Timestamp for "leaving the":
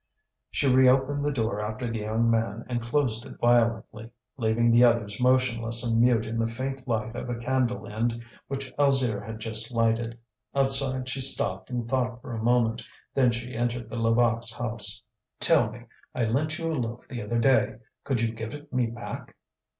4.35-4.83